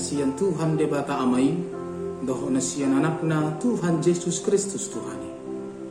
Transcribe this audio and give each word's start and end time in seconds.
nasian 0.00 0.32
Tuhan 0.32 0.80
debata 0.80 1.20
amai, 1.20 1.52
doh 2.24 2.48
nasian 2.48 2.96
anakna 2.96 3.60
Tuhan 3.60 4.00
Yesus 4.00 4.40
Kristus 4.40 4.88
Tuhan. 4.88 5.20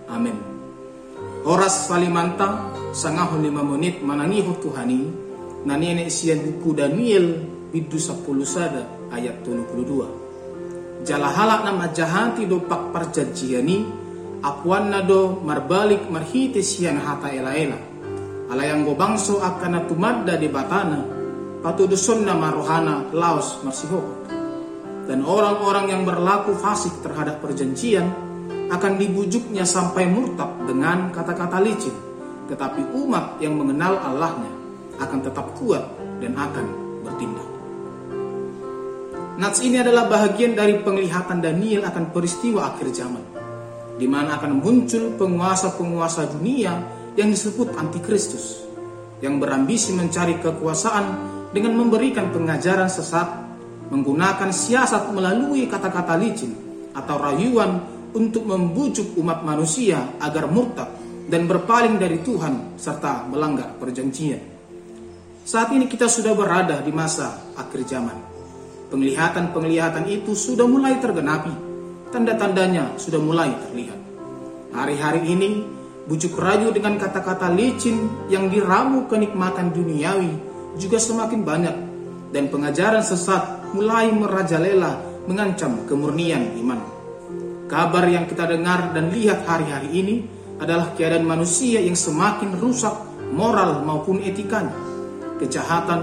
Amin. 0.09 0.33
Horas 1.45 1.85
Falimanta, 1.85 2.73
sangahon 2.89 3.45
lima 3.45 3.61
menit 3.61 4.02
manangiho 4.02 4.57
Tuhani, 4.57 5.05
nanene 5.61 6.09
sian 6.09 6.41
buku 6.41 6.73
Daniel 6.73 7.37
bidu 7.69 8.02
sepuluh 8.02 8.49
sada 8.49 8.81
ayat 9.13 9.45
22. 9.45 11.05
Jalahala 11.05 11.61
nama 11.69 11.93
jahati 11.93 12.49
do 12.49 12.65
pak 12.65 12.89
perjanjiani, 12.89 13.85
apuan 14.41 14.89
nado 14.89 15.37
marbalik 15.45 16.09
marhite 16.09 16.65
sian 16.65 16.97
hata 16.97 17.30
ela 17.30 17.53
ela. 17.53 17.77
Ala 18.49 18.65
yang 18.65 18.89
go 18.89 18.97
bangso 18.97 19.37
akan 19.37 19.85
tumadda 19.85 20.33
di 20.33 20.49
batana, 20.49 21.19
patudusun 21.59 22.23
nama 22.23 22.52
rohana 22.55 23.07
laos 23.11 23.59
marsihohot. 23.63 24.31
Dan 25.09 25.25
orang-orang 25.25 25.89
yang 25.89 26.02
berlaku 26.05 26.53
fasik 26.53 27.02
terhadap 27.02 27.41
perjanjian 27.41 28.05
akan 28.69 29.02
dibujuknya 29.02 29.65
sampai 29.65 30.05
murtad 30.05 30.69
dengan 30.69 31.09
kata-kata 31.09 31.57
licin. 31.59 31.95
Tetapi 32.45 32.93
umat 32.93 33.41
yang 33.41 33.57
mengenal 33.57 33.97
Allahnya 33.97 34.53
akan 35.02 35.19
tetap 35.25 35.58
kuat 35.58 35.86
dan 36.21 36.37
akan 36.37 36.65
bertindak. 37.05 37.49
Nats 39.39 39.64
ini 39.64 39.80
adalah 39.80 40.11
bahagian 40.11 40.53
dari 40.53 40.83
penglihatan 40.83 41.39
Daniel 41.39 41.87
akan 41.87 42.11
peristiwa 42.11 42.75
akhir 42.75 42.92
zaman, 42.92 43.23
di 43.95 44.03
mana 44.03 44.36
akan 44.36 44.59
muncul 44.59 45.15
penguasa-penguasa 45.15 46.27
dunia 46.36 46.75
yang 47.15 47.31
disebut 47.31 47.71
antikristus, 47.80 48.67
yang 49.23 49.39
berambisi 49.39 49.95
mencari 49.95 50.43
kekuasaan 50.43 51.29
dengan 51.49 51.73
memberikan 51.77 52.30
pengajaran 52.30 52.89
sesat, 52.89 53.27
menggunakan 53.89 54.49
siasat 54.54 55.10
melalui 55.14 55.65
kata-kata 55.65 56.17
licin 56.17 56.54
atau 56.93 57.15
rayuan 57.17 57.82
untuk 58.14 58.45
membujuk 58.45 59.17
umat 59.21 59.45
manusia 59.45 60.17
agar 60.21 60.49
murtad 60.49 60.89
dan 61.30 61.45
berpaling 61.45 62.02
dari 62.02 62.21
Tuhan 62.21 62.77
serta 62.77 63.30
melanggar 63.30 63.77
perjanjian. 63.77 64.42
Saat 65.45 65.73
ini 65.73 65.89
kita 65.89 66.05
sudah 66.05 66.37
berada 66.37 66.82
di 66.82 66.93
masa 66.93 67.54
akhir 67.58 67.81
zaman 67.86 68.30
Penglihatan-penglihatan 68.89 70.10
itu 70.10 70.33
sudah 70.33 70.66
mulai 70.66 70.98
tergenapi. 70.98 71.54
Tanda-tandanya 72.10 72.98
sudah 72.98 73.21
mulai 73.21 73.54
terlihat. 73.54 73.99
Hari-hari 74.73 75.30
ini, 75.30 75.61
bujuk 76.10 76.33
rayu 76.33 76.73
dengan 76.73 76.98
kata-kata 76.98 77.54
licin 77.54 78.10
yang 78.33 78.49
diramu 78.49 79.05
kenikmatan 79.05 79.70
duniawi 79.70 80.48
juga 80.77 81.02
semakin 81.02 81.41
banyak. 81.41 81.75
Dan 82.30 82.53
pengajaran 82.53 83.02
sesat 83.02 83.73
mulai 83.73 84.13
merajalela 84.13 85.02
mengancam 85.25 85.85
kemurnian 85.89 86.53
iman. 86.61 86.81
Kabar 87.69 88.05
yang 88.09 88.25
kita 88.30 88.49
dengar 88.49 88.93
dan 88.93 89.13
lihat 89.13 89.45
hari-hari 89.45 89.89
ini 89.93 90.15
adalah 90.57 90.93
keadaan 90.93 91.25
manusia 91.25 91.81
yang 91.81 91.97
semakin 91.97 92.57
rusak 92.57 92.93
moral 93.33 93.81
maupun 93.85 94.21
etikanya. 94.21 94.73
Kejahatan, 95.37 96.02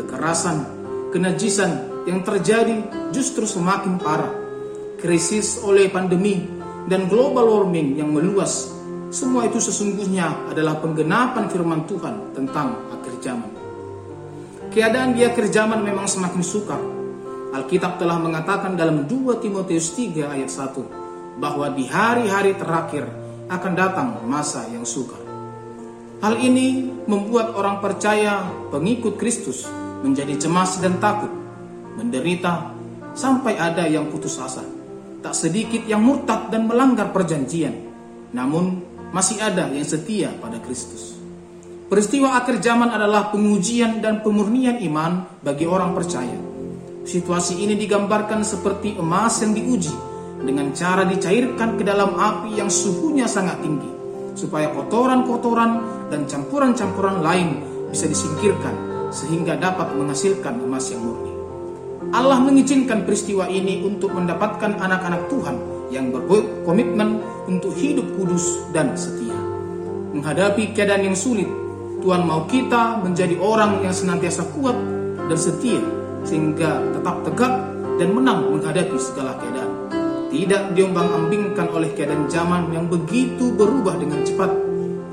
kekerasan, 0.00 0.56
kenajisan, 1.10 1.96
yang 2.06 2.22
terjadi 2.22 2.86
justru 3.10 3.44
semakin 3.44 3.98
parah. 3.98 4.30
Krisis 4.96 5.60
oleh 5.60 5.90
pandemi 5.90 6.46
dan 6.86 7.10
global 7.10 7.50
warming 7.50 7.98
yang 7.98 8.14
meluas, 8.14 8.72
semua 9.10 9.44
itu 9.50 9.58
sesungguhnya 9.58 10.52
adalah 10.52 10.78
penggenapan 10.78 11.50
firman 11.50 11.82
Tuhan 11.84 12.32
tentang 12.32 12.78
akhir 12.94 13.14
zaman. 13.20 13.55
Keadaan 14.76 15.16
di 15.16 15.24
akhir 15.24 15.48
zaman 15.48 15.80
memang 15.80 16.04
semakin 16.04 16.44
sukar. 16.44 16.76
Alkitab 17.56 17.96
telah 17.96 18.20
mengatakan 18.20 18.76
dalam 18.76 19.08
2 19.08 19.40
Timotius 19.40 19.96
3 19.96 20.28
ayat 20.28 20.52
1 20.52 21.40
bahwa 21.40 21.72
di 21.72 21.88
hari-hari 21.88 22.52
terakhir 22.60 23.08
akan 23.48 23.72
datang 23.72 24.20
masa 24.28 24.68
yang 24.68 24.84
sukar. 24.84 25.16
Hal 26.20 26.36
ini 26.36 26.92
membuat 27.08 27.56
orang 27.56 27.80
percaya 27.80 28.44
pengikut 28.68 29.16
Kristus 29.16 29.64
menjadi 30.04 30.44
cemas 30.44 30.76
dan 30.84 31.00
takut 31.00 31.32
menderita, 31.96 32.76
sampai 33.16 33.56
ada 33.56 33.88
yang 33.88 34.12
putus 34.12 34.36
asa. 34.36 34.60
Tak 35.24 35.32
sedikit 35.32 35.88
yang 35.88 36.04
murtad 36.04 36.52
dan 36.52 36.68
melanggar 36.68 37.16
perjanjian, 37.16 37.72
namun 38.36 38.84
masih 39.08 39.40
ada 39.40 39.72
yang 39.72 39.88
setia 39.88 40.36
pada 40.36 40.60
Kristus. 40.60 41.16
Peristiwa 41.86 42.34
akhir 42.34 42.58
zaman 42.58 42.90
adalah 42.90 43.30
pengujian 43.30 44.02
dan 44.02 44.18
pemurnian 44.18 44.82
iman 44.90 45.38
bagi 45.38 45.70
orang 45.70 45.94
percaya. 45.94 46.34
Situasi 47.06 47.62
ini 47.62 47.78
digambarkan 47.78 48.42
seperti 48.42 48.98
emas 48.98 49.38
yang 49.38 49.54
diuji 49.54 49.94
dengan 50.42 50.74
cara 50.74 51.06
dicairkan 51.06 51.78
ke 51.78 51.86
dalam 51.86 52.18
api 52.18 52.58
yang 52.58 52.66
suhunya 52.66 53.30
sangat 53.30 53.62
tinggi, 53.62 53.86
supaya 54.34 54.74
kotoran-kotoran 54.74 55.78
dan 56.10 56.26
campuran-campuran 56.26 57.22
lain 57.22 57.62
bisa 57.94 58.10
disingkirkan 58.10 58.74
sehingga 59.14 59.54
dapat 59.54 59.94
menghasilkan 59.94 60.58
emas 60.66 60.90
yang 60.90 61.06
murni. 61.06 61.30
Allah 62.10 62.42
mengizinkan 62.42 63.06
peristiwa 63.06 63.46
ini 63.46 63.86
untuk 63.86 64.10
mendapatkan 64.10 64.74
anak-anak 64.74 65.30
Tuhan 65.30 65.56
yang 65.94 66.10
berkomitmen 66.10 67.22
untuk 67.46 67.78
hidup 67.78 68.10
kudus 68.18 68.66
dan 68.74 68.98
setia. 68.98 69.38
Menghadapi 70.10 70.74
keadaan 70.74 71.06
yang 71.06 71.18
sulit, 71.18 71.46
Tuhan 72.00 72.22
mau 72.28 72.44
kita 72.44 73.00
menjadi 73.00 73.40
orang 73.40 73.80
yang 73.80 73.94
senantiasa 73.94 74.44
kuat 74.52 74.76
dan 75.26 75.38
setia 75.38 75.80
sehingga 76.26 76.82
tetap 76.92 77.24
tegak 77.24 77.54
dan 77.96 78.08
menang 78.12 78.52
menghadapi 78.52 78.98
segala 79.00 79.38
keadaan. 79.40 79.72
Tidak 80.26 80.76
diombang-ambingkan 80.76 81.72
oleh 81.72 81.94
keadaan 81.96 82.28
zaman 82.28 82.68
yang 82.74 82.90
begitu 82.90 83.54
berubah 83.56 83.96
dengan 83.96 84.20
cepat, 84.26 84.52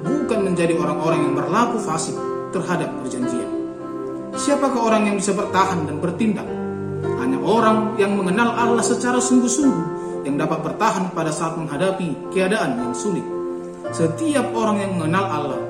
bukan 0.04 0.40
menjadi 0.52 0.76
orang-orang 0.76 1.32
yang 1.32 1.34
berlaku 1.38 1.80
fasik 1.80 2.18
terhadap 2.52 2.92
perjanjian. 3.00 3.48
Siapakah 4.34 4.82
orang 4.82 5.08
yang 5.08 5.16
bisa 5.22 5.32
bertahan 5.32 5.86
dan 5.88 6.02
bertindak 6.02 6.46
hanya 7.22 7.40
orang 7.40 7.96
yang 7.96 8.18
mengenal 8.20 8.52
Allah 8.52 8.84
secara 8.84 9.22
sungguh-sungguh 9.22 10.04
yang 10.28 10.36
dapat 10.36 10.60
bertahan 10.64 11.12
pada 11.12 11.32
saat 11.32 11.56
menghadapi 11.56 12.34
keadaan 12.34 12.80
yang 12.80 12.94
sulit. 12.96 13.24
Setiap 13.94 14.52
orang 14.56 14.82
yang 14.82 14.92
mengenal 14.98 15.26
Allah, 15.30 15.62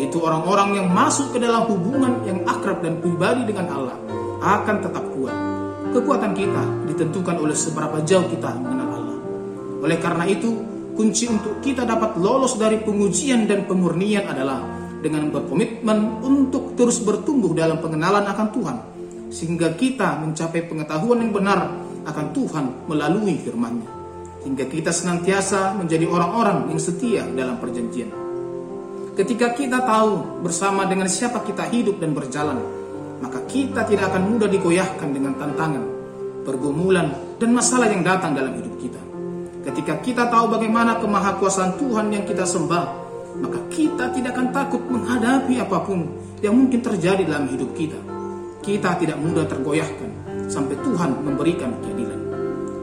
yaitu 0.00 0.16
orang-orang 0.24 0.80
yang 0.80 0.88
masuk 0.88 1.36
ke 1.36 1.38
dalam 1.44 1.68
hubungan 1.68 2.24
yang 2.24 2.40
akrab 2.48 2.80
dan 2.80 2.96
pribadi 3.04 3.44
dengan 3.44 3.68
Allah, 3.68 3.96
akan 4.40 4.76
tetap 4.80 5.04
kuat. 5.12 5.36
Kekuatan 5.92 6.32
kita 6.32 6.62
ditentukan 6.88 7.36
oleh 7.36 7.52
seberapa 7.52 8.00
jauh 8.00 8.24
kita 8.32 8.56
mengenal 8.56 8.88
Allah. 8.96 9.18
Oleh 9.84 9.98
karena 10.00 10.24
itu, 10.24 10.48
kunci 10.96 11.28
untuk 11.28 11.60
kita 11.60 11.84
dapat 11.84 12.16
lolos 12.16 12.56
dari 12.56 12.80
pengujian 12.80 13.44
dan 13.44 13.68
pemurnian 13.68 14.24
adalah 14.24 14.64
dengan 15.04 15.28
berkomitmen 15.28 16.24
untuk 16.24 16.72
terus 16.80 17.04
bertumbuh 17.04 17.52
dalam 17.52 17.76
pengenalan 17.84 18.24
akan 18.24 18.48
Tuhan 18.56 18.76
sehingga 19.30 19.72
kita 19.78 20.20
mencapai 20.20 20.66
pengetahuan 20.66 21.22
yang 21.22 21.32
benar 21.32 21.70
akan 22.04 22.26
Tuhan 22.34 22.64
melalui 22.90 23.38
firman-Nya. 23.38 23.88
Hingga 24.40 24.64
kita 24.66 24.90
senantiasa 24.90 25.76
menjadi 25.76 26.08
orang-orang 26.08 26.72
yang 26.72 26.80
setia 26.80 27.22
dalam 27.28 27.60
perjanjian. 27.60 28.19
Ketika 29.20 29.52
kita 29.52 29.84
tahu 29.84 30.40
bersama 30.40 30.88
dengan 30.88 31.04
siapa 31.04 31.44
kita 31.44 31.68
hidup 31.68 32.00
dan 32.00 32.16
berjalan, 32.16 32.56
maka 33.20 33.44
kita 33.44 33.84
tidak 33.84 34.08
akan 34.08 34.32
mudah 34.32 34.48
digoyahkan 34.48 35.12
dengan 35.12 35.36
tantangan, 35.36 35.84
pergumulan, 36.48 37.12
dan 37.36 37.52
masalah 37.52 37.92
yang 37.92 38.00
datang 38.00 38.32
dalam 38.32 38.56
hidup 38.56 38.80
kita. 38.80 38.96
Ketika 39.60 40.00
kita 40.00 40.24
tahu 40.32 40.56
bagaimana 40.56 40.96
kemahakuasaan 41.04 41.76
Tuhan 41.76 42.08
yang 42.16 42.24
kita 42.24 42.48
sembah, 42.48 42.84
maka 43.44 43.60
kita 43.68 44.08
tidak 44.16 44.32
akan 44.32 44.48
takut 44.56 44.80
menghadapi 44.88 45.60
apa 45.60 45.84
pun 45.84 46.00
yang 46.40 46.56
mungkin 46.56 46.80
terjadi 46.80 47.28
dalam 47.28 47.44
hidup 47.52 47.76
kita 47.76 48.00
kita 48.60 49.00
tidak 49.00 49.16
mudah 49.16 49.48
tergoyahkan 49.48 50.10
sampai 50.52 50.76
Tuhan 50.84 51.24
memberikan 51.24 51.72
keadilan. 51.80 52.20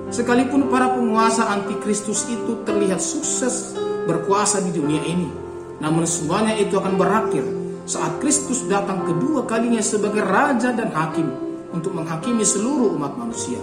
Sekalipun 0.10 0.74
para 0.74 0.90
penguasa 0.90 1.54
antikristus 1.54 2.26
itu 2.32 2.66
terlihat 2.66 2.98
sukses 2.98 3.78
berkuasa 4.08 4.64
di 4.64 4.72
dunia 4.74 5.04
ini, 5.06 5.47
namun 5.78 6.04
semuanya 6.10 6.58
itu 6.58 6.78
akan 6.78 6.98
berakhir 6.98 7.46
saat 7.88 8.20
Kristus 8.20 8.66
datang 8.68 9.06
kedua 9.08 9.48
kalinya 9.48 9.80
sebagai 9.80 10.26
raja 10.26 10.76
dan 10.76 10.92
hakim 10.92 11.28
untuk 11.72 11.96
menghakimi 11.96 12.44
seluruh 12.44 12.96
umat 13.00 13.16
manusia. 13.16 13.60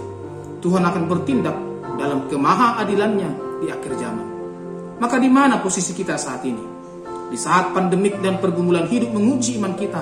Tuhan 0.63 0.81
akan 0.81 1.03
bertindak 1.05 1.57
dalam 2.01 2.25
kemahaadilannya 2.25 3.61
di 3.61 3.67
akhir 3.69 3.91
zaman. 4.01 4.27
Maka 4.97 5.21
di 5.21 5.29
mana 5.29 5.61
posisi 5.61 5.93
kita 5.93 6.17
saat 6.17 6.41
ini? 6.47 6.63
Di 7.29 7.37
saat 7.37 7.75
pandemik 7.75 8.23
dan 8.23 8.41
pergumulan 8.41 8.87
hidup 8.89 9.13
menguji 9.13 9.59
iman 9.59 9.75
kita, 9.77 10.01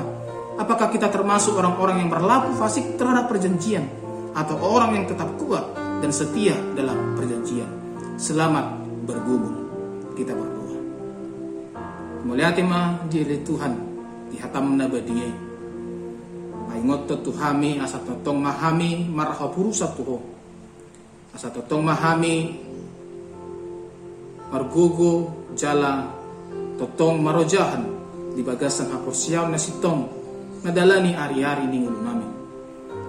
Apakah 0.54 0.94
kita 0.94 1.10
termasuk 1.10 1.58
orang-orang 1.58 2.06
yang 2.06 2.10
berlaku 2.14 2.54
fasik 2.54 2.94
terhadap 2.94 3.26
perjanjian 3.26 3.90
atau 4.38 4.54
orang 4.62 5.02
yang 5.02 5.06
tetap 5.10 5.34
kuat 5.42 5.66
dan 5.98 6.14
setia 6.14 6.54
dalam 6.78 7.18
perjanjian? 7.18 7.66
Selamat 8.22 8.78
bergumul. 9.10 9.66
Kita 10.14 10.38
berdoa. 10.38 10.63
Mulia 12.24 12.56
tema 12.56 13.04
diri 13.12 13.44
Tuhan 13.44 13.74
di 14.32 14.40
hatam 14.40 14.80
nabadiyai. 14.80 15.52
Ngongoto 16.84 17.16
tuhami 17.24 17.80
asa 17.80 17.96
totong 18.04 18.44
mahami 18.44 19.08
marha 19.08 19.48
purusa 19.48 19.88
tuho. 19.96 20.20
Asa 21.32 21.48
totong 21.48 21.80
mahami 21.80 22.60
margugo 24.52 25.32
jala 25.56 26.12
totong 26.76 27.24
marojahan 27.24 27.88
di 28.36 28.44
bagasan 28.44 28.92
haposiaw 28.92 29.48
na 29.48 29.56
sitong 29.56 30.08
nadalani 30.68 31.16
ari-ari 31.16 31.72
ningun 31.72 32.04
nami. 32.04 32.28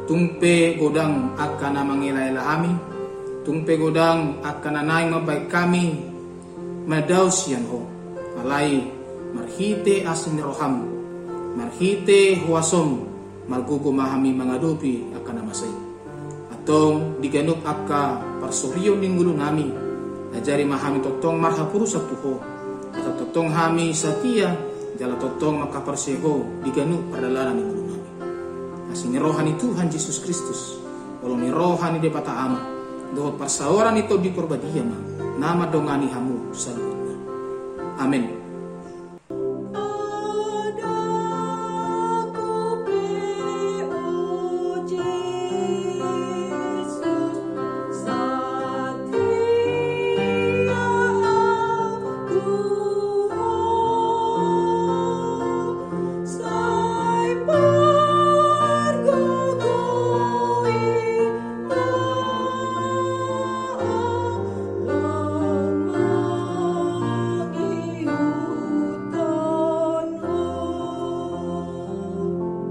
Tungpe 0.07 0.79
godang 0.79 1.35
akan 1.35 1.71
na 1.75 1.83
mangilayla 1.83 2.43
kami, 2.47 2.73
tungpe 3.43 3.75
godang 3.75 4.39
akan 4.39 4.73
na 4.79 4.83
naing 4.87 5.11
mabay 5.11 5.51
kami, 5.51 5.99
madaw 6.87 7.27
siyan 7.27 7.67
ho, 7.67 7.83
malay 8.39 8.94
marhite 9.35 10.07
asin 10.07 10.39
roham, 10.39 10.87
marhite 11.59 12.39
huasom, 12.47 13.03
margugo 13.51 13.91
mahami 13.91 14.31
mga 14.31 14.63
dupi 14.63 15.11
akan 15.11 15.35
na 15.35 15.43
masay. 15.43 15.75
Atong 16.55 17.19
diganuk 17.19 17.61
akka 17.67 18.23
parsuryo 18.39 18.95
ningulo 18.95 19.35
nami, 19.35 19.69
najari 20.31 20.63
mahami 20.63 21.03
totong 21.03 21.37
marhapuru 21.37 21.85
sa 21.85 21.99
tuho, 22.07 22.39
at 22.95 23.05
totong 23.19 23.51
hami 23.51 23.91
sa 23.91 24.15
tiya, 24.23 24.55
jala 24.95 25.19
totong 25.19 25.67
makaparseho 25.67 26.63
diganuk 26.63 27.11
perdalanan 27.11 27.59
ningulo 27.59 27.83
nami. 27.91 28.09
Asing 28.95 29.19
ni 29.19 29.53
Tuhan 29.59 29.91
Yesus 29.91 30.23
Kristus, 30.23 30.79
walau 31.19 31.35
ni 31.35 31.51
rohani 31.51 31.99
de 31.99 32.07
pata 32.09 32.31
ama, 32.31 32.63
dohot 33.11 33.35
parsaoran 33.35 33.99
ito 33.99 34.15
di 34.23 34.31
nama 35.35 35.67
dongani 35.67 36.07
hamu 36.15 36.55
sa. 36.55 36.71
Amin. 37.99 38.44